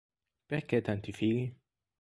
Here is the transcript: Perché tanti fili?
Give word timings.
Perché 0.47 0.81
tanti 0.81 1.11
fili? 1.11 1.55